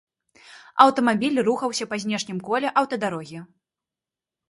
[0.85, 3.39] Аўтамабіль рухаўся па знешнім коле аўтадарогі.